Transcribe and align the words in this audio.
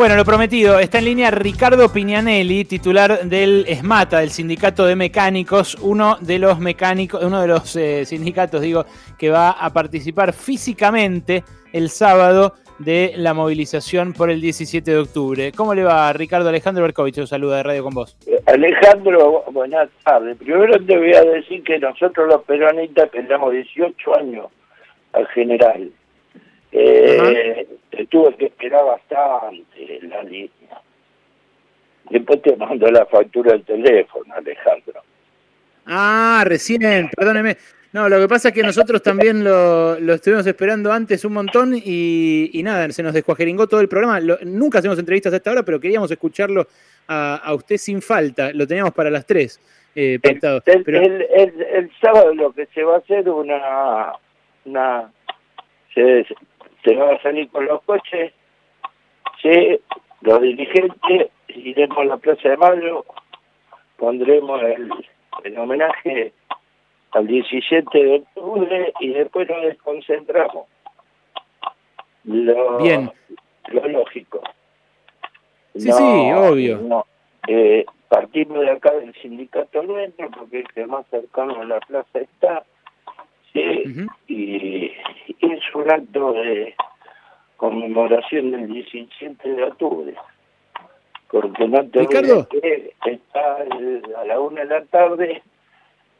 Bueno, 0.00 0.16
lo 0.16 0.24
prometido, 0.24 0.78
está 0.78 0.96
en 0.96 1.04
línea 1.04 1.30
Ricardo 1.30 1.92
Piñanelli, 1.92 2.64
titular 2.64 3.20
del 3.24 3.66
ESMATA, 3.68 4.20
del 4.20 4.30
Sindicato 4.30 4.86
de 4.86 4.96
Mecánicos, 4.96 5.74
uno 5.74 6.16
de 6.22 6.38
los 6.38 6.58
mecánicos, 6.58 7.22
uno 7.22 7.42
de 7.42 7.46
los 7.46 7.76
eh, 7.76 8.06
sindicatos, 8.06 8.62
digo, 8.62 8.86
que 9.18 9.28
va 9.28 9.50
a 9.50 9.70
participar 9.74 10.32
físicamente 10.32 11.44
el 11.74 11.90
sábado 11.90 12.54
de 12.78 13.12
la 13.16 13.34
movilización 13.34 14.14
por 14.14 14.30
el 14.30 14.40
17 14.40 14.90
de 14.90 14.96
octubre. 14.96 15.52
¿Cómo 15.54 15.74
le 15.74 15.84
va, 15.84 16.10
Ricardo 16.14 16.48
Alejandro 16.48 16.82
Berkovich? 16.82 17.18
Un 17.18 17.26
saludo 17.26 17.52
de 17.56 17.62
Radio 17.62 17.84
con 17.84 17.92
vos. 17.92 18.16
Alejandro, 18.46 19.44
buenas 19.52 19.90
tardes. 20.02 20.38
Primero 20.38 20.82
te 20.82 20.96
voy 20.96 21.12
a 21.12 21.24
decir 21.24 21.62
que 21.62 21.78
nosotros 21.78 22.26
los 22.26 22.42
peronistas 22.44 23.10
tenemos 23.10 23.52
18 23.52 24.16
años 24.18 24.46
al 25.12 25.26
general. 25.26 25.90
Eh, 26.72 27.66
tuve 28.08 28.36
que 28.36 28.46
esperar 28.46 28.84
bastante 28.84 29.98
en 29.98 30.10
la 30.10 30.22
línea. 30.22 30.50
Después 32.10 32.42
te 32.42 32.56
mando 32.56 32.86
la 32.90 33.06
factura 33.06 33.52
del 33.52 33.64
teléfono, 33.64 34.34
Alejandro. 34.34 35.02
Ah, 35.86 36.42
recién, 36.44 37.08
perdóneme. 37.16 37.56
No, 37.92 38.08
lo 38.08 38.20
que 38.20 38.28
pasa 38.28 38.48
es 38.48 38.54
que 38.54 38.62
nosotros 38.62 39.02
también 39.02 39.42
lo, 39.42 39.96
estuvimos 40.14 40.46
esperando 40.46 40.92
antes 40.92 41.24
un 41.24 41.32
montón 41.32 41.74
y, 41.74 42.60
nada, 42.62 42.88
se 42.90 43.02
nos 43.02 43.12
descuajeringó 43.12 43.66
todo 43.66 43.80
el 43.80 43.88
programa. 43.88 44.20
nunca 44.42 44.78
hacemos 44.78 44.98
entrevistas 44.98 45.32
a 45.32 45.36
esta 45.36 45.50
hora, 45.50 45.64
pero 45.64 45.80
queríamos 45.80 46.10
escucharlo 46.10 46.66
a, 47.08 47.52
usted 47.54 47.76
sin 47.78 48.00
falta. 48.00 48.52
Lo 48.52 48.66
teníamos 48.66 48.92
para 48.92 49.10
las 49.10 49.26
tres 49.26 49.60
eh, 49.96 50.20
El, 50.22 51.26
el, 51.32 51.90
sábado 52.00 52.32
lo 52.32 52.52
que 52.52 52.66
se 52.66 52.84
va 52.84 52.96
a 52.96 52.98
hacer 52.98 53.28
una... 53.28 54.12
una 54.64 55.10
se, 55.92 56.24
se 56.84 56.94
va 56.96 57.12
a 57.12 57.22
salir 57.22 57.48
con 57.50 57.66
los 57.66 57.82
coches, 57.82 58.32
sí, 59.42 59.80
los 60.22 60.40
dirigentes, 60.40 61.30
iremos 61.48 61.98
a 61.98 62.04
la 62.04 62.16
Plaza 62.16 62.48
de 62.48 62.56
Mayo, 62.56 63.04
pondremos 63.96 64.60
el, 64.62 65.58
homenaje 65.58 66.32
al 67.12 67.26
17 67.26 67.98
de 67.98 68.16
octubre 68.16 68.92
y 69.00 69.08
después 69.08 69.48
nos 69.48 69.62
desconcentramos. 69.62 70.66
Lo, 72.24 72.78
Bien. 72.78 73.10
Lo 73.68 73.88
lógico. 73.88 74.42
Sí, 75.74 75.90
sí, 75.92 76.32
obvio. 76.32 77.06
Eh, 77.46 77.86
partimos 78.08 78.60
de 78.60 78.70
acá 78.70 78.92
del 78.92 79.14
sindicato 79.14 79.82
nuestro 79.82 80.30
porque 80.30 80.60
es 80.60 80.66
el 80.76 80.88
más 80.88 81.06
cercano 81.08 81.60
a 81.60 81.64
la 81.64 81.80
plaza 81.80 82.18
está. 82.18 82.64
Sí, 83.52 84.06
y 84.28 84.92
es 85.40 85.74
un 85.74 85.90
acto 85.90 86.32
de 86.32 86.74
conmemoración 87.56 88.52
del 88.52 88.66
17 88.68 89.48
de 89.48 89.64
octubre. 89.64 90.14
Porque 91.30 91.68
no 91.68 91.84
te 91.90 92.00
Ricardo. 92.00 92.48
que 92.48 92.94
está 93.04 93.58
a 94.16 94.24
la 94.24 94.40
una 94.40 94.62
de 94.62 94.66
la 94.66 94.84
tarde, 94.86 95.42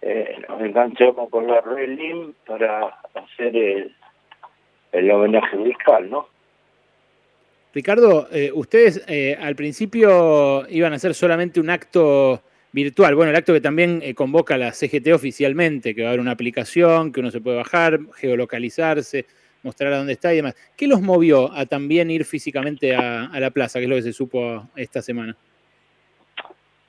eh, 0.03 0.37
nos 0.49 0.61
enganchamos 0.61 1.29
con 1.31 1.47
la 1.47 1.61
Relim 1.61 2.33
para 2.47 2.99
hacer 3.15 3.57
el, 3.57 3.95
el 4.93 5.11
homenaje 5.11 5.57
fiscal, 5.65 6.11
¿no? 6.11 6.29
Ricardo, 7.73 8.29
eh, 8.33 8.51
ustedes 8.53 9.05
eh, 9.07 9.37
al 9.41 9.55
principio 9.55 10.69
iban 10.69 10.93
a 10.93 10.97
hacer 10.97 11.15
solamente 11.15 11.61
un 11.61 11.71
acto 11.71 12.43
virtual. 12.73 13.15
Bueno, 13.15 13.31
el 13.31 13.37
acto 13.37 13.53
que 13.53 13.61
también 13.61 14.01
eh, 14.03 14.15
convoca 14.15 14.57
la 14.57 14.73
CGT 14.73 15.13
oficialmente, 15.13 15.95
que 15.95 16.03
va 16.03 16.09
a 16.09 16.11
haber 16.11 16.21
una 16.21 16.33
aplicación, 16.33 17.13
que 17.13 17.21
uno 17.21 17.31
se 17.31 17.41
puede 17.41 17.57
bajar, 17.57 17.99
geolocalizarse, 18.17 19.27
mostrar 19.63 19.93
a 19.93 19.99
dónde 19.99 20.13
está 20.13 20.33
y 20.33 20.37
demás. 20.37 20.55
¿Qué 20.77 20.87
los 20.87 21.01
movió 21.01 21.53
a 21.53 21.67
también 21.67 22.11
ir 22.11 22.25
físicamente 22.25 22.95
a, 22.95 23.29
la 23.33 23.51
plaza, 23.51 23.79
que 23.79 23.85
es 23.85 23.91
lo 23.91 23.97
que 23.97 24.03
se 24.03 24.13
supo 24.13 24.69
esta 24.77 25.03
semana? 25.03 25.37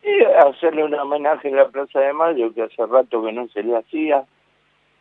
Y 0.03 0.23
hacerle 0.23 0.83
un 0.83 0.93
homenaje 0.95 1.47
en 1.47 1.55
la 1.55 1.67
Plaza 1.69 1.99
de 1.99 2.13
Mayo, 2.13 2.53
que 2.53 2.63
hace 2.63 2.85
rato 2.85 3.23
que 3.23 3.31
no 3.31 3.47
se 3.49 3.63
le 3.63 3.77
hacía. 3.77 4.23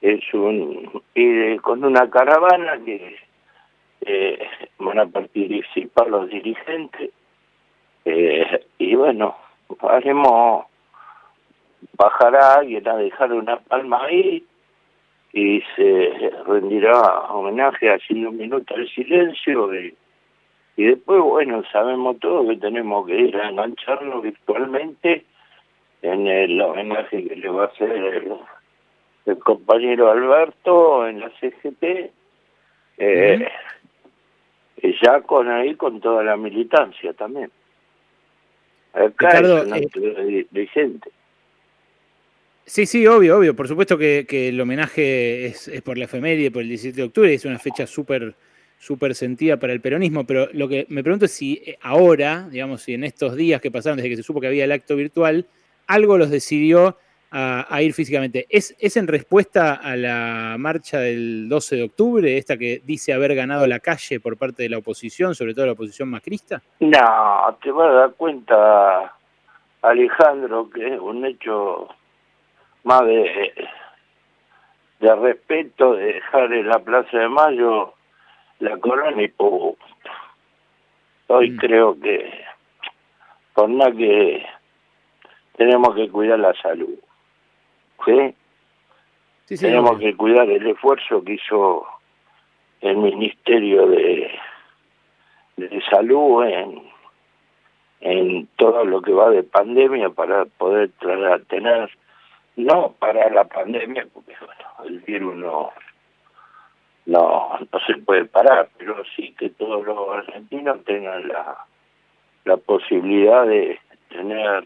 Es 0.03 0.23
un 0.33 1.03
ir 1.15 1.61
con 1.61 1.85
una 1.85 2.09
caravana 2.09 2.79
que 2.85 3.17
eh, 4.03 4.47
van 4.79 4.99
a 4.99 5.07
participar 5.07 6.09
los 6.09 6.29
dirigentes. 6.29 7.11
Eh, 8.05 8.65
y 8.79 8.95
bueno, 8.95 9.37
haremos 9.81 10.67
bajará 11.97 12.55
alguien 12.55 12.87
a 12.89 12.97
dejar 12.97 13.33
una 13.33 13.59
palma 13.59 14.05
ahí 14.05 14.45
y 15.33 15.63
se 15.77 16.33
rendirá 16.47 17.01
homenaje 17.31 17.93
haciendo 17.93 18.31
un 18.31 18.37
minuto 18.37 18.75
de 18.75 18.89
silencio 18.89 19.75
y, 19.75 19.95
y 20.77 20.85
después, 20.85 21.21
bueno, 21.21 21.63
sabemos 21.71 22.19
todo 22.21 22.49
que 22.49 22.57
tenemos 22.57 23.07
que 23.07 23.17
ir 23.17 23.37
a 23.37 23.51
engancharnos 23.51 24.23
virtualmente 24.23 25.25
en 26.03 26.27
el 26.27 26.61
homenaje 26.61 27.29
que 27.29 27.37
le 27.37 27.49
va 27.49 27.65
a 27.65 27.67
hacer 27.67 27.91
el, 27.93 29.39
compañero 29.39 30.11
Alberto 30.11 31.07
en 31.07 31.21
la 31.21 31.31
CGT, 31.39 32.11
eh, 32.99 33.49
y 34.83 34.95
ya 35.03 35.21
con 35.21 35.49
ahí 35.49 35.75
con 35.75 36.01
toda 36.01 36.25
la 36.25 36.37
militancia 36.37 37.13
también. 37.13 37.51
Acá 38.93 39.39
es 39.39 39.97
eh, 39.97 40.47
vigente. 40.51 41.11
Sí, 42.65 42.87
sí, 42.87 43.07
obvio, 43.07 43.39
obvio. 43.39 43.57
Por 43.57 43.67
supuesto 43.67 43.99
que, 43.99 44.27
el 44.31 44.61
homenaje 44.61 45.47
es, 45.47 45.71
por 45.83 45.99
la 45.99 46.05
efeméride, 46.05 46.51
por 46.51 46.63
el 46.63 46.69
17 46.69 46.97
de 46.97 47.03
octubre, 47.03 47.35
es 47.35 47.45
una 47.45 47.59
fecha 47.59 47.87
súper 47.87 48.35
súper 48.81 49.15
sentida 49.15 49.59
para 49.59 49.75
el 49.75 49.83
peronismo, 49.83 50.25
pero 50.25 50.49
lo 50.55 50.67
que 50.67 50.87
me 50.89 51.03
pregunto 51.03 51.27
es 51.27 51.33
si 51.33 51.63
eh, 51.67 51.79
ahora, 51.83 52.49
digamos, 52.51 52.81
si 52.81 52.95
en 52.95 53.05
estos 53.05 53.37
días 53.37 53.61
que 53.61 53.71
pasaron 53.71 53.99
desde 53.99 54.09
que 54.09 54.17
se 54.17 54.23
supo 54.23 54.41
que 54.41 54.47
había 54.47 54.65
el 54.65 54.73
acto 54.73 54.97
virtual, 54.97 55.47
algo 55.87 56.17
los 56.17 56.31
decidió 56.31 56.97
a, 57.31 57.83
ir 57.83 57.93
físicamente. 57.93 58.47
¿Es, 58.49 58.75
¿Es 58.81 58.97
en 58.97 59.07
respuesta 59.07 59.75
a 59.75 59.97
la 59.97 60.57
marcha 60.59 60.99
del 60.99 61.49
12 61.49 61.77
de 61.77 61.83
octubre, 61.85 62.39
esta 62.39 62.57
que 62.57 62.83
dice 62.85 63.13
haber 63.13 63.35
ganado 63.35 63.67
la 63.67 63.79
calle 63.79 64.19
por 64.19 64.37
parte 64.37 64.65
de 64.65 64.69
la 64.69 64.79
oposición, 64.79 65.35
sobre 65.35 65.55
todo 65.55 65.67
la 65.67 65.73
oposición 65.73 66.09
macrista? 66.09 66.61
No, 66.81 67.59
te 67.63 67.71
vas 67.71 67.91
a 67.91 67.95
dar 67.95 68.15
cuenta, 68.15 69.15
Alejandro, 69.83 70.69
que 70.71 70.95
es 70.95 71.01
un 71.01 71.25
hecho 71.25 71.89
más 72.85 73.05
de, 73.07 73.69
de 75.01 75.15
respeto, 75.17 75.95
de 75.95 76.15
dejar 76.15 76.53
en 76.53 76.69
la 76.69 76.79
Plaza 76.79 77.19
de 77.19 77.29
Mayo 77.29 77.95
la 78.61 78.77
corona 78.79 79.23
y 79.23 79.33
Hoy 81.29 81.51
mm. 81.51 81.57
creo 81.59 82.01
que, 82.01 82.45
por 83.55 83.69
más 83.69 83.95
que 83.95 84.45
tenemos 85.57 85.95
que 85.95 86.09
cuidar 86.11 86.39
la 86.39 86.53
salud, 86.55 86.99
¿sí? 88.05 88.35
tenemos 89.57 89.99
que 89.99 90.17
cuidar 90.17 90.49
el 90.51 90.67
esfuerzo 90.67 91.23
que 91.25 91.35
hizo 91.35 91.87
el 92.81 92.97
Ministerio 92.97 93.87
de, 93.87 94.31
de 95.57 95.83
Salud 95.91 96.45
en, 96.45 96.83
en 98.01 98.47
todo 98.57 98.85
lo 98.85 99.03
que 99.03 99.13
va 99.13 99.31
de 99.31 99.43
pandemia 99.43 100.11
para 100.11 100.47
poder 100.47 100.91
tener 101.49 101.91
no 102.65 102.93
para 102.99 103.29
la 103.31 103.45
pandemia, 103.45 104.07
porque 104.13 104.35
el 104.85 105.01
virus 105.01 105.37
no, 105.37 105.71
no, 107.07 107.59
no 107.59 107.81
se 107.87 107.97
puede 107.99 108.25
parar, 108.27 108.69
pero 108.79 109.03
sí 109.17 109.35
que 109.39 109.51
todos 109.51 109.85
los 109.85 110.09
argentinos 110.11 110.85
tengan 110.85 111.29
la, 111.29 111.67
la 112.45 112.57
posibilidad 112.57 113.47
de 113.47 113.79
tener 114.09 114.65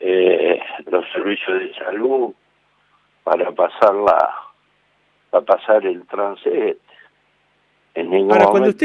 eh, 0.00 0.60
los 0.86 1.04
servicios 1.12 1.60
de 1.60 1.74
salud 1.74 2.34
para 3.24 3.50
pasar 3.52 3.94
la, 3.94 4.34
para 5.30 5.44
pasar 5.44 5.86
el 5.86 6.06
transit. 6.06 6.78
En 7.94 8.10
ningún 8.10 8.38
momento 8.38 8.84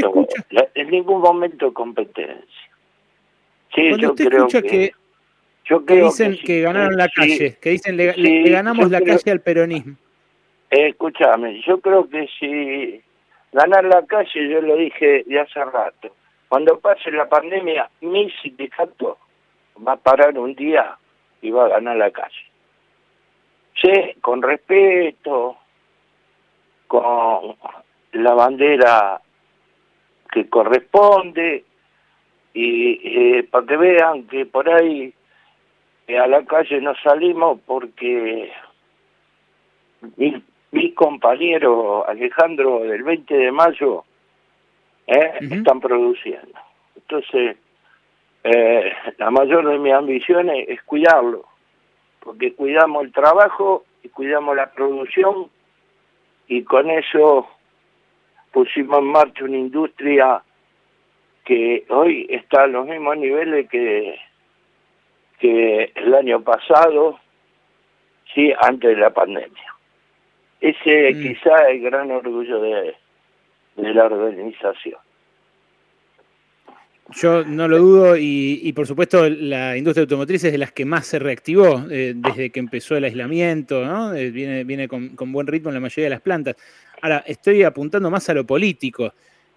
en 0.74 0.90
ningún 0.90 1.22
momento 1.22 1.74
competencia. 1.74 2.70
Sí 3.76 3.92
yo 4.00 4.16
creo 4.16 4.48
que 4.48 4.62
que 4.64 4.92
dicen 5.88 6.38
que, 6.44 6.62
ganaron 6.62 6.98
la 6.98 7.10
calle, 7.10 7.58
que 7.62 7.70
dicen 7.72 7.98
le, 7.98 8.14
ganamos 8.50 8.90
la 8.90 9.02
calle 9.02 9.32
al 9.32 9.42
peronismo. 9.42 9.96
escúchame, 10.70 11.62
yo 11.62 11.80
creo 11.80 12.10
que 12.10 12.28
si 12.40 13.02
ganar 13.52 13.84
la 13.86 14.06
calle, 14.06 14.50
yo 14.50 14.62
lo 14.62 14.76
dije 14.76 15.24
de 15.26 15.40
hace 15.40 15.64
rato, 15.64 16.16
cuando 16.48 16.80
pase 16.80 17.12
la 17.12 17.30
pandemia, 17.30 17.90
mi 18.02 18.30
sindicato 18.42 19.18
va 19.88 19.94
a 19.94 19.98
parar 19.98 20.38
un 20.38 20.54
día 20.56 20.98
y 21.42 21.52
va 21.52 21.66
a 21.66 21.70
ganar 21.70 21.98
la 21.98 22.12
calle. 22.12 22.52
Sí, 23.82 24.16
con 24.22 24.42
respeto, 24.42 25.58
con 26.88 27.56
la 28.12 28.34
bandera 28.34 29.22
que 30.32 30.50
corresponde 30.50 31.64
y 32.54 33.00
eh, 33.04 33.44
para 33.44 33.66
que 33.66 33.78
vean 33.78 34.28
que 34.28 34.46
por 34.46 34.70
ahí 34.70 35.14
a 36.08 36.28
la 36.28 36.44
calle 36.46 36.82
no 36.82 36.94
salimos 36.96 37.60
porque 37.66 38.52
mi, 40.18 40.92
compañero 40.94 42.08
Alejandro 42.08 42.80
del 42.80 43.04
20 43.04 43.34
de 43.34 43.52
mayo 43.52 44.04
eh, 45.08 45.34
están 45.40 45.80
produciendo. 45.80 46.58
entonces 46.96 47.58
eh, 48.44 48.92
la 49.18 49.30
mayor 49.30 49.68
de 49.68 49.78
mis 49.78 49.94
ambiciones 49.94 50.66
es 50.68 50.82
cuidarlo, 50.84 51.46
porque 52.22 52.54
cuidamos 52.54 53.06
el 53.06 53.12
trabajo 53.12 53.86
y 54.04 54.10
cuidamos 54.10 54.56
la 54.56 54.72
producción 54.72 55.48
y 56.48 56.64
con 56.64 56.90
eso 56.90 57.48
pusimos 58.52 59.00
en 59.00 59.06
marcha 59.06 59.46
una 59.46 59.58
industria 59.58 60.42
que 61.46 61.86
hoy 61.90 62.26
está 62.30 62.64
a 62.64 62.68
los 62.68 62.88
mismos 62.88 63.18
niveles 63.18 63.70
que, 63.70 64.18
que 65.42 65.92
el 65.96 66.14
año 66.14 66.42
pasado, 66.44 67.20
sí, 68.34 68.54
antes 68.62 68.96
de 68.96 69.02
la 69.02 69.10
pandemia. 69.10 69.76
Ese 70.62 71.14
mm. 71.14 71.22
quizá 71.22 71.70
es 71.70 71.76
el 71.76 71.82
gran 71.82 72.12
orgullo 72.12 72.62
de, 72.62 72.96
de 73.76 73.94
la 73.94 74.06
organización. 74.06 75.00
Yo 77.14 77.44
no 77.44 77.68
lo 77.68 77.78
dudo 77.80 78.16
y, 78.18 78.72
por 78.74 78.88
supuesto 78.88 79.28
la 79.30 79.76
industria 79.76 80.04
automotriz 80.04 80.46
es 80.46 80.52
de 80.52 80.58
las 80.58 80.72
que 80.72 80.86
más 80.86 81.06
se 81.06 81.20
reactivó 81.20 81.84
eh, 81.90 82.14
desde 82.16 82.52
que 82.52 82.60
empezó 82.60 82.96
el 82.96 83.04
aislamiento, 83.04 83.84
¿no? 83.86 84.14
Eh, 84.14 84.32
viene, 84.32 84.64
viene 84.64 84.88
con, 84.88 85.14
buen 85.32 85.48
ritmo 85.48 85.72
en 85.72 85.74
la 85.74 85.82
mayoría 85.82 86.06
de 86.06 86.12
las 86.12 86.22
plantas. 86.22 86.56
Ahora, 87.02 87.24
estoy 87.28 87.64
apuntando 87.64 88.10
más 88.10 88.30
a 88.30 88.34
lo 88.34 88.46
político. 88.46 89.14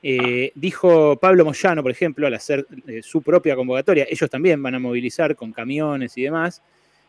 Eh, 0.06 0.53
dijo 0.55 1.17
Pablo 1.19 1.47
Moyano, 1.47 1.83
por 1.83 1.91
ejemplo, 1.91 2.27
al 2.27 2.35
hacer 2.35 2.67
su 3.03 3.23
propia 3.23 3.56
convocatoria, 3.56 4.06
ellos 4.09 4.29
también 4.29 4.62
van 4.62 4.75
a 4.75 4.79
movilizar 4.79 5.35
con 5.35 5.51
camiones 5.51 6.17
y 6.19 6.23
demás, 6.23 6.62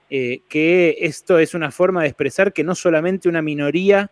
que 0.10 0.98
esto 1.02 1.38
es 1.38 1.54
una 1.54 1.72
forma 1.72 2.04
de 2.04 2.08
expresar 2.08 2.54
que 2.54 2.64
no 2.64 2.74
solamente 2.74 3.28
una 3.28 3.42
minoría 3.42 4.10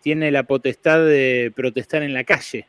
tiene 0.00 0.30
la 0.30 0.44
potestad 0.44 1.04
de 1.04 1.52
protestar 1.56 2.04
en 2.04 2.14
la 2.14 2.22
calle, 2.22 2.68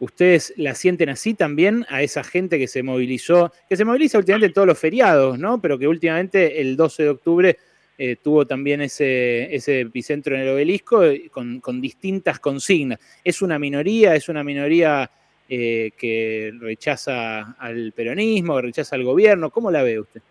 ¿Ustedes 0.00 0.52
la 0.56 0.74
sienten 0.74 1.08
así 1.08 1.34
también 1.34 1.86
a 1.88 2.02
esa 2.02 2.24
gente 2.24 2.58
que 2.58 2.66
se 2.66 2.82
movilizó, 2.82 3.52
que 3.68 3.76
se 3.76 3.84
moviliza 3.84 4.18
últimamente 4.18 4.48
en 4.48 4.52
todos 4.52 4.66
los 4.66 4.78
feriados, 4.78 5.38
¿no? 5.38 5.60
Pero 5.60 5.78
que 5.78 5.86
últimamente 5.86 6.60
el 6.60 6.76
12 6.76 7.04
de 7.04 7.08
octubre 7.08 7.58
eh, 7.96 8.16
tuvo 8.16 8.44
también 8.44 8.80
ese, 8.80 9.54
ese 9.54 9.82
epicentro 9.82 10.34
en 10.34 10.42
el 10.42 10.48
obelisco 10.48 11.04
eh, 11.04 11.30
con, 11.30 11.80
distintas 11.80 12.40
consignas. 12.40 12.98
¿Es 13.22 13.40
una 13.40 13.58
minoría? 13.58 14.16
¿Es 14.16 14.28
una 14.28 14.42
minoría 14.42 15.08
eh, 15.48 15.92
que 15.96 16.52
rechaza 16.58 17.54
al 17.58 17.92
peronismo, 17.92 18.60
rechaza 18.60 18.96
al 18.96 19.04
gobierno? 19.04 19.50
¿Cómo 19.50 19.70
la 19.70 19.82
ve 19.84 20.00
usted? 20.00 20.22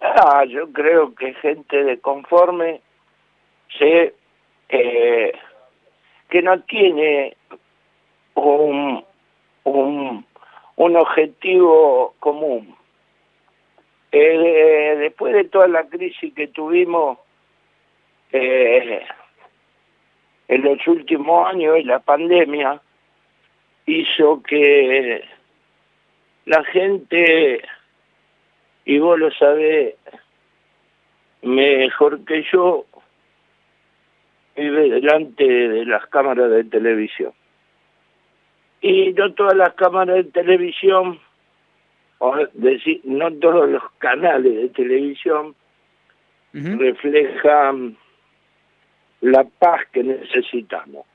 Ah, 0.00 0.44
yo 0.44 0.70
creo 0.72 1.12
que 1.14 1.34
gente 1.34 1.82
de 1.82 1.98
conforme 1.98 2.80
se, 3.76 4.14
que 4.68 6.42
no 6.42 6.60
tiene 6.62 7.36
un, 8.34 9.04
un, 9.64 10.24
un 10.76 10.96
objetivo 10.96 12.14
común. 12.20 12.76
Eh, 14.10 14.96
después 14.98 15.34
de 15.34 15.44
toda 15.44 15.68
la 15.68 15.84
crisis 15.84 16.32
que 16.34 16.48
tuvimos 16.48 17.18
eh, 18.32 19.02
en 20.48 20.62
los 20.62 20.86
últimos 20.86 21.46
años 21.46 21.78
y 21.78 21.84
la 21.84 21.98
pandemia, 22.00 22.80
hizo 23.86 24.42
que 24.42 25.24
la 26.46 26.64
gente, 26.64 27.62
y 28.84 28.98
vos 28.98 29.18
lo 29.18 29.30
sabés 29.32 29.94
mejor 31.42 32.24
que 32.24 32.44
yo, 32.50 32.86
vive 34.56 34.90
delante 34.90 35.44
de 35.44 35.84
las 35.84 36.06
cámaras 36.06 36.50
de 36.50 36.64
televisión. 36.64 37.32
Y 38.80 39.12
no 39.12 39.32
todas 39.34 39.56
las 39.56 39.74
cámaras 39.74 40.16
de 40.16 40.24
televisión, 40.24 41.20
o 42.18 42.36
decir, 42.52 43.00
no 43.04 43.32
todos 43.34 43.68
los 43.68 43.82
canales 43.98 44.54
de 44.54 44.68
televisión 44.70 45.54
reflejan 46.52 47.96
la 49.20 49.44
paz 49.44 49.82
que 49.92 50.02
necesitamos. 50.02 51.06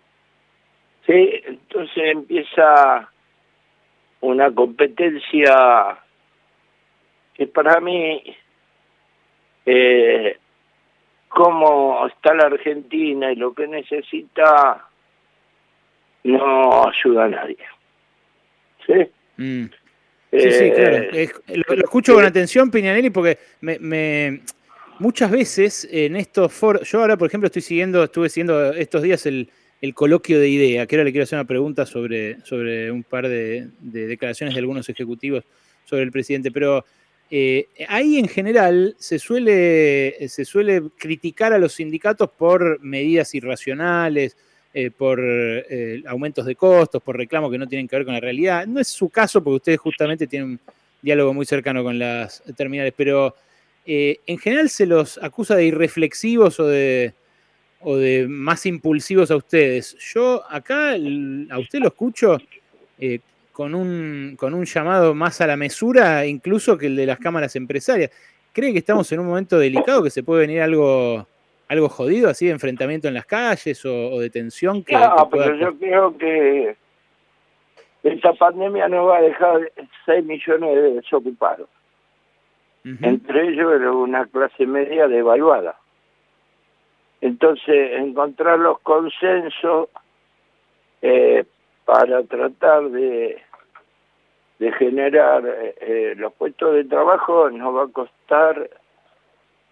¿Sí? 1.06 1.42
Entonces 1.46 2.04
empieza 2.06 3.10
una 4.22 4.52
competencia 4.52 5.98
que 7.34 7.48
para 7.48 7.80
mí, 7.82 8.24
eh, 9.66 10.38
cómo 11.28 12.08
está 12.08 12.34
la 12.36 12.46
Argentina 12.46 13.32
y 13.32 13.36
lo 13.36 13.54
que 13.54 13.68
necesita 13.68 14.88
no 16.24 16.88
ayuda 16.88 17.26
a 17.26 17.30
nadie. 17.30 17.58
¿Sí? 18.86 18.94
Mm. 19.38 19.66
Sí, 20.42 20.52
sí, 20.52 20.72
claro. 20.72 20.98
Eh, 21.14 21.30
lo, 21.68 21.76
escucho 21.76 22.16
con 22.16 22.26
atención, 22.26 22.72
Piñanelli, 22.72 23.10
porque 23.12 23.38
me, 23.62 24.42
muchas 25.00 25.30
veces 25.30 25.88
en 25.92 26.16
estos 26.16 26.52
foros, 26.52 26.90
yo 26.90 27.02
ahora, 27.02 27.18
por 27.18 27.28
ejemplo, 27.28 27.48
estoy 27.48 27.62
siguiendo, 27.62 28.04
estuve 28.04 28.30
siguiendo 28.30 28.74
estos 28.74 29.04
días 29.04 29.26
el, 29.26 29.50
coloquio 29.94 30.40
de 30.40 30.48
idea, 30.48 30.88
que 30.88 30.96
ahora 30.96 31.04
le 31.04 31.12
quiero 31.12 31.24
hacer 31.24 31.38
una 31.38 31.46
pregunta 31.46 31.86
sobre, 31.86 32.40
sobre 32.46 32.90
un 32.90 33.04
par 33.04 33.28
de, 33.28 33.68
declaraciones 33.82 34.56
de 34.56 34.60
algunos 34.60 34.88
ejecutivos 34.88 35.44
sobre 35.84 36.04
el 36.04 36.12
presidente, 36.12 36.52
pero 36.52 36.86
eh, 37.30 37.68
ahí 37.90 38.18
en 38.18 38.30
general 38.30 38.96
se 38.98 39.20
suele, 39.20 40.16
se 40.30 40.46
suele 40.46 40.84
criticar 40.98 41.52
a 41.52 41.60
los 41.60 41.74
sindicatos 41.74 42.30
por 42.30 42.80
medidas 42.80 43.36
irracionales, 43.36 44.38
eh, 44.76 44.90
por 44.90 45.20
eh, 45.22 46.02
aumentos 46.08 46.48
de 46.48 46.56
costos, 46.56 47.00
por 47.04 47.16
reclamos 47.16 47.52
que 47.52 47.60
no 47.60 47.68
tienen 47.68 47.88
que 47.88 47.96
ver 47.96 48.06
con 48.06 48.16
la 48.16 48.20
realidad. 48.20 48.66
No 48.66 48.80
es 48.80 48.88
su 48.88 49.08
caso 49.08 49.44
porque 49.44 49.58
ustedes 49.58 49.80
justamente 49.80 50.26
tienen 50.26 50.50
un 50.50 50.60
diálogo 51.00 51.32
muy 51.32 51.46
cercano 51.46 51.84
con 51.84 52.00
las 52.00 52.42
terminales, 52.58 52.92
pero 52.98 53.36
eh, 53.86 54.18
en 54.26 54.40
general 54.40 54.72
se 54.72 54.88
los 54.88 55.20
acusa 55.22 55.56
de 55.56 55.66
irreflexivos 55.66 56.60
o 56.60 56.66
de, 56.66 57.14
o 57.82 57.98
de 57.98 58.28
más 58.28 58.66
impulsivos 58.66 59.30
a 59.30 59.36
ustedes. 59.36 59.96
Yo 60.12 60.42
acá 60.50 60.94
a 60.94 61.60
usted 61.60 61.80
lo 61.80 61.90
escucho 61.90 62.40
con, 63.52 63.76
un, 63.76 64.36
con 64.40 64.56
un 64.56 64.66
llamado 64.66 65.14
más 65.14 65.40
a 65.40 65.46
la 65.46 65.56
mesura 65.56 66.26
incluso 66.26 66.80
que 66.80 66.88
el 66.88 66.96
de 66.96 67.06
las 67.06 67.20
cámaras 67.20 67.56
empresarias. 67.56 68.10
¿Cree 68.52 68.74
que 68.74 68.80
estamos 68.80 69.12
en 69.12 69.20
un 69.20 69.28
momento 69.28 69.60
delicado, 69.60 70.04
que 70.04 70.10
se 70.10 70.24
puede 70.24 70.48
venir 70.48 70.62
algo 70.62 71.28
algo 71.68 71.90
jodido, 71.90 72.30
así 72.30 72.46
de 72.46 72.52
enfrentamiento 72.52 73.08
en 73.08 73.14
las 73.14 73.26
calles 73.26 73.84
o, 73.86 74.20
de 74.20 74.30
tensión? 74.30 74.84
Que, 74.84 74.96
no, 74.96 75.30
pero 75.30 75.56
yo 75.56 75.78
creo 75.78 76.18
que 76.18 76.76
esta 78.04 78.34
pandemia 78.34 78.88
nos 78.90 79.08
va 79.08 79.18
a 79.18 79.22
dejar 79.22 79.72
6 80.06 80.26
millones 80.26 80.76
de 80.76 80.94
desocupados. 80.96 81.70
Entre 82.84 83.48
ellos 83.48 83.82
una 83.96 84.26
clase 84.26 84.66
media 84.66 85.08
devaluada. 85.08 85.80
Entonces, 87.22 87.94
encontrar 87.94 88.60
los 88.60 88.80
consensos 88.82 89.88
eh, 91.02 91.46
para 91.86 92.24
tratar 92.24 92.90
de, 92.90 93.42
de 94.60 94.72
generar 94.74 95.46
eh, 95.46 95.76
eh, 95.82 96.14
los 96.18 96.34
puestos 96.34 96.74
de 96.74 96.86
trabajo 96.86 97.50
nos 97.50 97.76
va 97.76 97.84
a 97.84 97.88
costar 97.88 98.70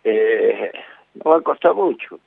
eh, 0.04 0.72
no 1.16 1.32
va 1.32 1.38
a 1.38 1.42
costar 1.42 1.74
mucho. 1.74 2.20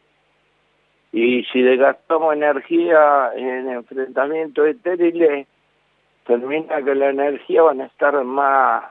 Y 1.12 1.44
si 1.44 1.62
desgastamos 1.62 2.34
energía 2.34 3.30
en 3.36 3.68
enfrentamientos 3.68 4.66
estériles, 4.66 5.46
termina 6.26 6.82
que 6.82 6.94
la 6.94 7.10
energía 7.10 7.62
van 7.62 7.82
a 7.82 7.86
estar 7.86 8.22
más 8.24 8.84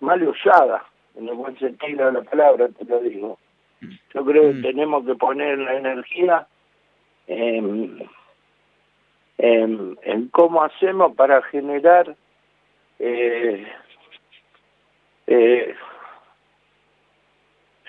mal 0.00 0.22
usada, 0.26 0.84
en 1.16 1.28
el 1.28 1.34
buen 1.34 1.58
sentido 1.58 2.06
de 2.06 2.12
la 2.12 2.22
palabra, 2.22 2.68
te 2.68 2.84
lo 2.84 3.00
digo. 3.00 3.38
Yo 4.14 4.24
creo 4.24 4.42
que 4.50 4.58
mm. 4.58 4.62
tenemos 4.62 5.06
que 5.06 5.14
poner 5.14 5.58
la 5.58 5.74
energía 5.76 6.46
en, 7.26 8.08
en, 9.38 10.28
cómo 10.28 10.62
hacemos 10.62 11.14
para 11.16 11.42
generar 11.42 12.14
eh, 12.98 13.66
eh, 15.26 15.74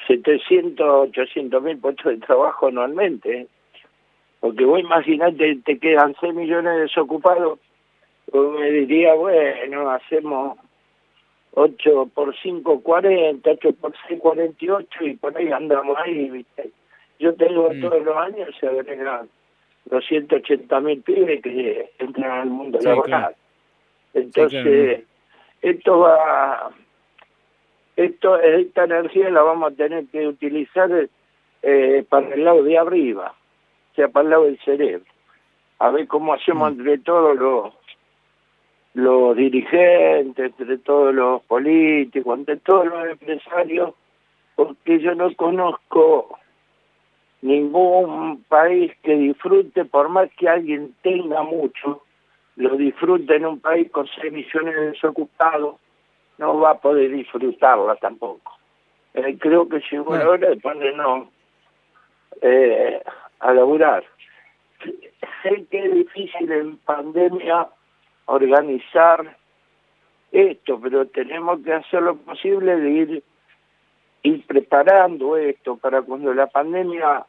700, 0.08 1.10
800 1.10 1.64
mil 1.64 1.78
puestos 1.78 2.06
de 2.06 2.26
trabajo 2.26 2.68
anualmente. 2.68 3.48
Porque 4.40 4.66
vos 4.66 4.80
imaginate, 4.80 5.58
te 5.64 5.80
quedan 5.80 6.16
6 6.20 6.34
millones 6.34 6.76
de 6.76 6.82
desocupados, 6.82 7.60
pues 8.30 8.50
me 8.60 8.72
diría, 8.72 9.14
bueno, 9.14 9.90
hacemos 9.90 10.58
8 11.54 12.10
por 12.14 12.36
5, 12.36 12.82
40, 12.82 13.50
8 13.50 13.72
por 13.80 13.94
6, 14.08 14.20
48 14.20 15.06
y 15.06 15.16
por 15.16 15.38
ahí 15.38 15.52
andamos 15.52 15.98
ahí, 15.98 16.30
¿viste? 16.30 16.72
Yo 17.20 17.34
tengo 17.36 17.70
mm. 17.74 17.82
todos 17.82 18.04
los 18.04 18.18
años 18.18 18.50
se 18.60 18.68
agregan 18.68 19.30
280 19.86 20.80
mil 20.82 21.02
pibes 21.02 21.42
que 21.42 21.92
entran 22.00 22.32
al 22.32 22.50
mundo 22.50 22.80
laboral. 22.82 23.36
Entonces, 24.14 25.04
esto 25.62 26.00
va 26.00 26.72
esto, 27.96 28.40
esta 28.40 28.86
energía 28.86 29.30
la 29.30 29.42
vamos 29.42 29.72
a 29.72 29.76
tener 29.76 30.06
que 30.08 30.28
utilizar 30.28 31.10
eh, 31.62 32.06
para 32.10 32.34
el 32.34 32.44
lado 32.44 32.64
de 32.64 32.78
arriba, 32.78 33.34
o 33.92 33.96
sea, 33.96 34.08
para 34.08 34.24
el 34.24 34.30
lado 34.32 34.44
del 34.46 34.60
cerebro. 34.60 35.06
A 35.80 35.92
ver 35.92 36.08
cómo 36.08 36.34
hacemos 36.34 36.76
mm. 36.76 36.80
entre 36.80 36.98
todos 37.00 37.38
los, 37.38 37.74
los 38.94 39.36
dirigentes, 39.36 40.54
entre 40.60 40.78
todos 40.80 41.14
los 41.14 41.42
políticos, 41.44 42.40
entre 42.40 42.58
todos 42.58 42.86
los 42.86 43.08
empresarios, 43.10 43.94
porque 44.56 45.00
yo 45.00 45.16
no 45.16 45.34
conozco 45.36 46.38
ningún 47.42 48.44
país 48.48 48.92
que 49.04 49.16
disfrute, 49.16 49.86
por 49.86 50.10
más 50.10 50.30
que 50.38 50.48
alguien 50.48 50.96
tenga 51.02 51.44
mucho, 51.44 52.04
lo 52.56 52.76
disfrute 52.78 53.36
en 53.36 53.46
un 53.46 53.60
país 53.60 53.92
con 53.92 54.08
6 54.08 54.32
millones 54.32 54.76
de 54.76 54.92
desocupados, 54.92 55.76
no 56.38 56.60
va 56.60 56.72
a 56.72 56.78
poder 56.80 57.12
disfrutarla 57.12 57.96
tampoco. 57.98 58.52
Eh, 59.14 59.38
creo 59.40 59.70
que 59.70 59.82
llegó 59.92 60.16
la 60.18 60.30
hora 60.30 60.50
de 60.50 60.58
ponernos 60.58 61.28
eh, 62.42 63.02
a 63.40 63.54
laburar. 63.54 64.04
Sé 65.42 65.66
que 65.70 65.86
es 65.86 65.94
difícil 65.94 66.52
en 66.52 66.78
pandemia 66.78 67.68
organizar 68.26 69.38
esto, 70.32 70.80
pero 70.82 71.06
tenemos 71.08 71.60
que 71.62 71.74
hacer 71.74 72.02
lo 72.02 72.16
posible 72.18 72.76
de 72.78 72.90
ir, 72.90 73.24
ir 74.24 74.46
preparando 74.48 75.38
esto 75.38 75.78
para 75.78 76.02
cuando 76.02 76.34
la 76.34 76.48
pandemia 76.48 77.26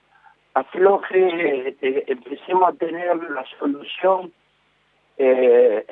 afloje, 0.54 1.68
este, 1.68 2.10
empecemos 2.10 2.68
a 2.68 2.72
tener 2.72 3.16
la 3.30 3.44
solución 3.58 4.32
eh, 5.18 5.84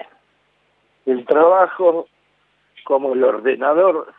del 1.04 1.24
trabajo 1.26 2.06
como 2.84 3.14
el 3.14 3.24
ordenador 3.24 4.12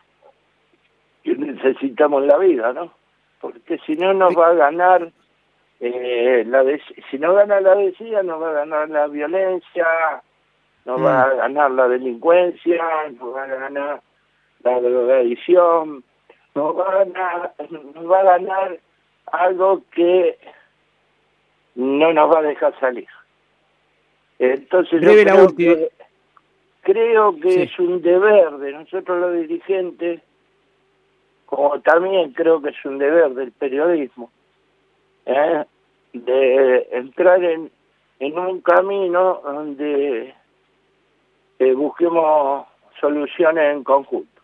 que 1.22 1.34
necesitamos 1.34 2.22
en 2.22 2.28
la 2.28 2.38
vida, 2.38 2.72
¿no? 2.72 2.92
Porque 3.40 3.78
si 3.86 3.94
no 3.94 4.14
nos 4.14 4.36
va 4.36 4.48
a 4.48 4.54
ganar 4.54 5.10
eh, 5.80 6.44
la 6.46 6.64
si 7.10 7.18
no 7.18 7.34
gana 7.34 7.60
la 7.60 7.74
decía 7.74 8.22
nos 8.22 8.40
va 8.40 8.50
a 8.50 8.52
ganar 8.52 8.88
la 8.88 9.06
violencia, 9.06 9.86
nos 10.84 11.02
va 11.02 11.22
a 11.22 11.34
mm. 11.34 11.36
ganar 11.38 11.70
la 11.72 11.88
delincuencia, 11.88 12.84
nos 13.20 13.34
va 13.34 13.42
a 13.42 13.46
ganar 13.46 14.00
la 14.62 14.80
drogadicción, 14.80 16.04
nos 16.54 16.78
va 16.78 16.88
a 16.88 17.04
ganar, 17.04 17.54
nos 17.94 18.10
va 18.10 18.20
a 18.20 18.24
ganar 18.24 18.78
algo 19.32 19.82
que 19.92 20.38
no 21.74 22.12
nos 22.12 22.34
va 22.34 22.38
a 22.38 22.42
dejar 22.42 22.78
salir. 22.78 23.08
Entonces 24.38 25.00
yo 25.00 25.10
creo, 25.10 25.56
que, 25.56 25.90
creo 26.84 27.40
que 27.40 27.64
es 27.64 27.78
un 27.78 28.02
deber 28.02 28.58
de 28.58 28.72
nosotros 28.72 29.18
los 29.18 29.34
dirigentes, 29.34 30.20
como 31.46 31.80
también 31.80 32.32
creo 32.32 32.62
que 32.62 32.70
es 32.70 32.84
un 32.84 32.98
deber 32.98 33.34
del 33.34 33.52
periodismo, 33.52 34.30
¿eh? 35.26 35.64
de 36.12 36.88
entrar 36.92 37.42
en, 37.42 37.70
en 38.20 38.38
un 38.38 38.60
camino 38.60 39.40
donde 39.42 40.34
eh, 41.58 41.72
busquemos 41.72 42.66
soluciones 43.00 43.74
en 43.74 43.82
conjunto. 43.82 44.42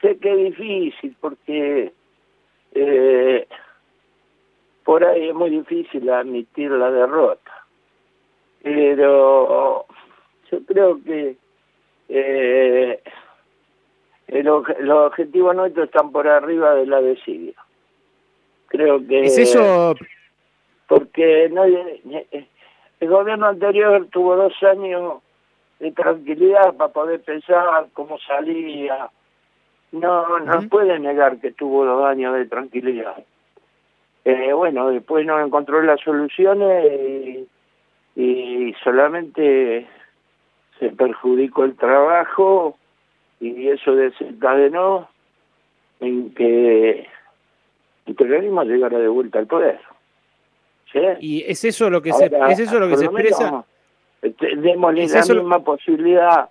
Sé 0.00 0.18
que 0.18 0.30
es 0.30 0.56
difícil 0.56 1.16
porque 1.20 1.92
eh, 2.72 3.48
por 4.84 5.04
ahí 5.04 5.28
es 5.28 5.34
muy 5.34 5.50
difícil 5.50 6.08
admitir 6.10 6.70
la 6.70 6.90
derrota, 6.90 7.64
pero 8.62 9.86
yo 10.50 10.64
creo 10.66 11.02
que 11.02 11.36
eh, 12.08 13.02
los 14.28 14.64
objetivos 15.06 15.54
nuestros 15.54 15.86
están 15.86 16.12
por 16.12 16.28
arriba 16.28 16.74
de 16.74 16.86
la 16.86 17.00
desidia. 17.00 17.54
Creo 18.68 19.06
que... 19.06 19.24
¿Es 19.24 19.38
eso? 19.38 19.94
Porque 20.86 21.48
no, 21.50 21.64
el 21.64 23.08
gobierno 23.08 23.46
anterior 23.46 24.06
tuvo 24.10 24.36
dos 24.36 24.54
años 24.62 25.22
de 25.78 25.92
tranquilidad 25.92 26.74
para 26.74 26.92
poder 26.92 27.20
pensar 27.22 27.86
cómo 27.92 28.18
salía. 28.18 29.10
No, 29.92 30.38
no 30.40 30.68
puede 30.68 30.98
negar 30.98 31.38
que 31.38 31.52
tuvo 31.52 31.84
dos 31.84 32.04
años 32.04 32.34
de 32.34 32.46
tranquilidad. 32.46 33.24
Eh, 34.24 34.52
bueno, 34.52 34.90
después 34.90 35.24
no 35.24 35.40
encontró 35.40 35.80
las 35.82 36.00
soluciones 36.00 36.92
y, 36.92 38.20
y 38.20 38.74
solamente 38.84 39.86
se 40.78 40.90
perjudicó 40.90 41.64
el 41.64 41.76
trabajo 41.76 42.76
y 43.40 43.68
eso 43.68 43.94
desencadenó 43.94 45.08
en 46.00 46.34
que 46.34 47.06
el 48.06 48.14
peronismo 48.14 48.62
llegara 48.64 48.98
de 48.98 49.08
vuelta 49.08 49.38
al 49.38 49.46
poder. 49.46 49.80
¿Sí? 50.92 51.00
¿Y 51.20 51.44
es 51.46 51.64
eso 51.64 51.90
lo 51.90 52.00
que 52.00 52.12
se, 52.12 52.26
es 52.48 52.58
eso 52.58 52.78
lo 52.78 52.88
que 52.88 52.96
se 52.96 53.04
expresa? 53.04 53.64
Este, 54.22 54.56
démosle 54.56 55.06
la 55.06 55.34
misma 55.34 55.58
posibilidad 55.60 56.50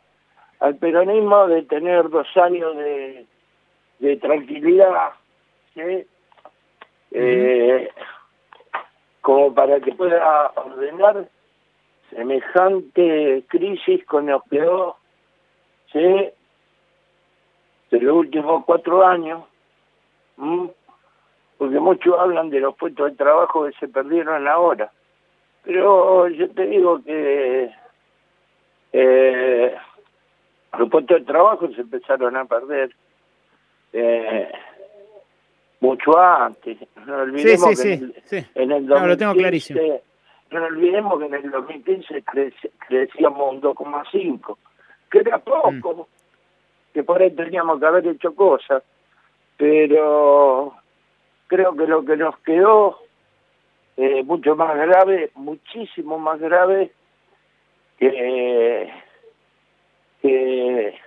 al 0.60 0.76
peronismo 0.76 1.48
de 1.48 1.64
tener 1.64 2.10
dos 2.10 2.28
años 2.38 2.76
de, 2.78 3.26
de 4.00 4.18
tranquilidad, 4.18 5.12
eh, 7.12 7.90
como 9.22 9.54
para 9.54 9.80
que 9.80 9.92
pueda 9.94 10.52
ordenar 10.56 11.28
semejante 12.18 13.44
crisis 13.48 14.04
con 14.06 14.26
nos 14.26 14.42
quedó 14.50 14.98
¿sí? 15.94 16.00
de 17.92 18.02
los 18.02 18.16
últimos 18.16 18.66
cuatro 18.66 19.06
años, 19.06 19.44
porque 21.60 21.80
muchos 21.80 22.18
hablan 22.18 22.50
de 22.50 22.60
los 22.60 22.76
puestos 22.76 23.12
de 23.12 23.18
trabajo 23.18 23.66
que 23.66 23.74
se 23.80 23.88
perdieron 23.88 24.48
ahora. 24.48 24.92
Pero 25.64 26.28
yo 26.30 26.50
te 26.50 26.66
digo 26.66 27.04
que 27.04 27.70
eh, 28.94 29.76
los 30.80 30.90
puestos 30.90 31.20
de 31.20 31.26
trabajo 31.26 31.70
se 31.70 31.82
empezaron 31.82 32.36
a 32.36 32.46
perder 32.46 32.96
eh, 33.94 34.52
mucho 35.82 36.18
antes. 36.18 36.80
No 37.06 37.18
olvidemos 37.18 37.80
que 37.80 37.94
en, 38.56 38.72
el, 38.72 38.88
2015, 38.88 39.74
no, 39.76 40.00
olvidemos 40.52 41.20
que 41.20 41.26
en 41.26 41.34
el 41.34 41.52
2015 41.52 42.24
crecíamos 42.88 43.54
un 43.54 43.62
2,5, 43.62 44.58
que 45.10 45.20
era 45.20 45.40
poco, 45.40 45.94
mm. 45.94 46.94
que 46.94 47.04
por 47.04 47.22
ahí 47.22 47.32
teníamos 47.32 47.80
que 47.80 47.86
haber 47.86 48.08
hecho 48.08 48.34
cosas, 48.34 48.84
pero 49.58 50.74
creo 51.48 51.76
que 51.76 51.88
lo 51.88 52.06
que 52.06 52.18
nos 52.18 52.38
quedó 52.40 53.00
eh, 53.98 54.24
mucho 54.24 54.56
más 54.56 54.76
grave, 54.76 55.32
muchísimo 55.36 56.20
más 56.20 56.40
grave 56.40 56.92
que, 57.98 58.94
que, 60.22 61.00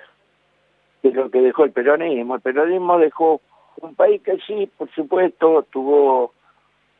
lo 1.03 1.31
que 1.31 1.41
dejó 1.41 1.65
el 1.65 1.73
peronismo. 1.73 2.35
El 2.35 2.41
peronismo 2.41 2.99
dejó 2.99 3.41
un 3.81 3.95
país 3.95 4.21
que 4.23 4.39
sí, 4.47 4.69
por 4.77 4.91
supuesto, 4.91 5.65
tuvo 5.71 6.33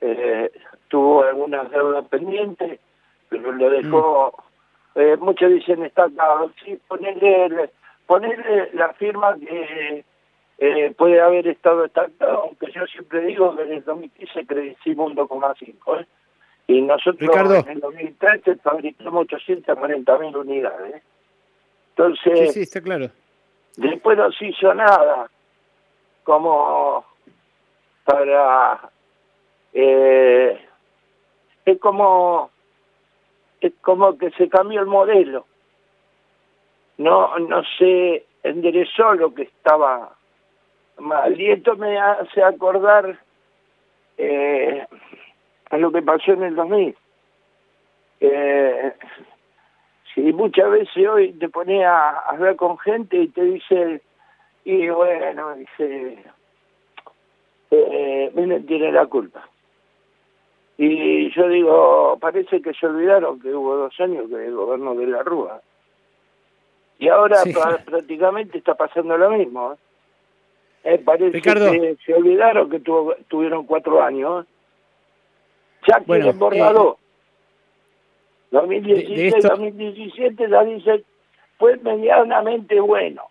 eh, 0.00 0.50
tuvo 0.88 1.25
algunas 1.25 1.71
deudas 1.71 2.07
pendientes, 2.09 2.80
pero 3.28 3.52
lo 3.52 3.71
dejó, 3.71 4.35
mm. 4.95 5.00
eh, 5.00 5.16
muchos 5.19 5.50
dicen 5.50 5.85
está 5.85 6.09
sí, 6.64 6.78
ponerle, 6.88 7.71
ponerle 8.07 8.71
la 8.75 8.92
firma 8.95 9.37
que 9.37 10.04
eh, 10.59 10.95
puede 10.97 11.21
haber 11.21 11.47
estado 11.49 11.85
estancado, 11.87 12.42
aunque 12.42 12.71
yo 12.73 12.87
siempre 12.87 13.23
digo 13.23 13.57
que 13.57 13.62
en 13.62 13.73
el 13.73 13.85
2015 13.85 14.47
crecimos 14.47 15.11
un 15.11 15.16
2,5. 15.16 16.00
¿eh? 16.00 16.07
Y 16.66 16.83
nosotros 16.83 17.64
en 17.66 17.69
el 17.69 17.80
2013 17.80 18.57
fabricamos 18.57 19.23
840 19.23 20.19
mil 20.19 20.37
unidades. 20.37 21.02
Entonces, 21.90 22.38
sí, 22.49 22.52
sí, 22.52 22.61
está 22.61 22.80
claro. 22.80 23.11
después 23.76 24.16
no 24.19 24.30
se 24.33 24.47
hizo 24.47 24.73
nada 24.75 25.30
como 26.25 27.04
para... 28.04 28.90
Eh, 29.73 30.61
es 31.65 31.79
como 31.79 32.50
es 33.61 33.73
como 33.83 34.17
que 34.17 34.31
se 34.33 34.49
cambió 34.49 34.81
el 34.81 34.87
modelo. 34.87 35.47
No, 36.99 37.39
no 37.39 37.62
se 37.79 38.25
enderezó 38.43 39.15
lo 39.15 39.35
que 39.35 39.43
estaba 39.43 40.15
y 41.37 41.50
esto 41.50 41.77
me 41.77 41.99
hace 41.99 42.43
acordar 42.43 43.19
eh, 44.19 44.87
a 45.71 45.77
lo 45.79 45.91
que 45.91 46.03
pasó 46.03 46.33
en 46.33 46.43
el 46.43 46.55
2000. 46.55 46.97
Eh, 48.21 48.93
si 50.15 50.21
muchas 50.33 50.71
veces 50.71 51.09
hoy 51.09 51.33
te 51.33 51.49
pones 51.49 51.85
a 51.85 52.19
hablar 52.29 52.57
con 52.57 52.79
gente 52.79 53.17
y 53.17 53.29
te 53.29 53.43
dice, 53.43 54.03
y 54.65 54.89
bueno, 54.91 55.55
dice, 55.55 56.19
eh, 57.71 58.62
tiene 58.67 58.93
la 58.93 59.07
culpa. 59.07 59.49
Y 60.83 61.31
yo 61.35 61.47
digo, 61.47 62.17
parece 62.19 62.63
que 62.63 62.73
se 62.73 62.87
olvidaron 62.87 63.39
que 63.39 63.55
hubo 63.55 63.77
dos 63.77 64.01
años 64.01 64.31
que 64.31 64.47
el 64.47 64.55
gobierno 64.55 64.95
de 64.95 65.09
la 65.09 65.23
Rúa. 65.23 65.61
Y 66.99 67.09
ahora 67.09 67.37
prácticamente 67.85 68.57
está 68.57 68.75
pasando 68.75 69.19
lo 69.19 69.29
mismo. 69.29 69.75
¿eh? 69.75 69.77
Eh, 70.85 70.99
parece 71.05 71.43
que 71.43 71.97
se 72.07 72.15
olvidaron 72.15 72.71
que 72.71 72.81
tuvieron 73.29 73.67
cuatro 73.67 74.03
años. 74.03 74.47
Ya 75.87 76.03
bueno, 76.07 76.33
borrado. 76.33 76.97
2016, 78.51 79.35
2017 79.43 80.49
ya 80.49 80.65
dice 80.65 81.05
fue 81.59 81.77
medianamente 81.77 82.81
bueno. 82.81 83.25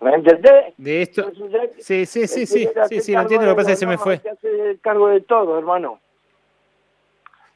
¿Me 0.00 0.14
entendés? 0.14 0.74
De 0.76 1.02
esto. 1.02 1.30
Sí, 1.78 2.06
sí, 2.06 2.26
sí, 2.26 2.46
sí, 2.46 2.68
sí, 2.88 3.00
sí, 3.00 3.12
lo 3.12 3.20
entiendo. 3.20 3.46
Lo 3.46 3.52
que 3.52 3.56
pasa 3.56 3.72
es 3.72 3.76
que 3.76 3.80
se 3.80 3.86
me 3.86 3.98
fue. 3.98 4.20
el 4.42 4.80
cargo 4.80 5.08
de 5.08 5.20
todo, 5.20 5.58
hermano. 5.58 6.00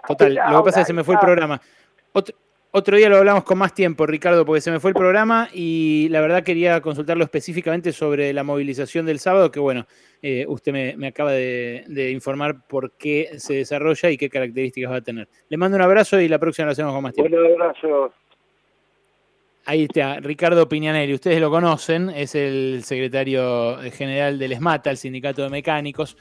Total, 0.06 0.34
lo 0.34 0.58
que 0.58 0.64
pasa 0.64 0.80
es 0.80 0.86
que 0.86 0.88
se 0.88 0.92
me 0.92 1.04
fue 1.04 1.14
el 1.14 1.20
programa. 1.20 1.60
Otro, 2.12 2.36
otro 2.76 2.96
día 2.96 3.08
lo 3.08 3.18
hablamos 3.18 3.44
con 3.44 3.56
más 3.56 3.72
tiempo, 3.72 4.04
Ricardo, 4.04 4.44
porque 4.44 4.60
se 4.60 4.72
me 4.72 4.80
fue 4.80 4.90
el 4.90 4.96
programa 4.96 5.48
y 5.52 6.08
la 6.10 6.20
verdad 6.20 6.42
quería 6.42 6.80
consultarlo 6.80 7.22
específicamente 7.22 7.92
sobre 7.92 8.32
la 8.32 8.42
movilización 8.42 9.06
del 9.06 9.20
sábado, 9.20 9.52
que 9.52 9.60
bueno, 9.60 9.86
eh, 10.20 10.44
usted 10.48 10.96
me, 10.96 11.06
acaba 11.06 11.30
de, 11.30 12.10
informar 12.12 12.66
por 12.66 12.90
qué 12.96 13.38
se 13.38 13.54
desarrolla 13.54 14.10
y 14.10 14.16
qué 14.16 14.28
características 14.28 14.90
va 14.90 14.96
a 14.96 15.02
tener. 15.02 15.28
Le 15.48 15.56
mando 15.56 15.76
un 15.76 15.82
abrazo 15.82 16.20
y 16.20 16.26
la 16.26 16.40
próxima 16.40 16.66
lo 16.66 16.72
hacemos 16.72 16.92
con 16.92 17.04
más 17.04 17.14
tiempo. 17.14 17.36
Un 17.36 17.62
abrazo. 17.62 18.12
Ahí 19.66 19.84
está, 19.84 20.20
Ricardo 20.20 20.68
Piñanelli, 20.68 21.14
ustedes 21.14 21.40
lo 21.40 21.48
conocen, 21.48 22.10
es 22.10 22.34
el 22.34 22.82
secretario 22.84 23.78
general 23.92 24.38
del 24.38 24.52
ESMATA, 24.52 24.90
el 24.90 24.98
Sindicato 24.98 25.42
de 25.42 25.48
Mecánicos, 25.48 26.18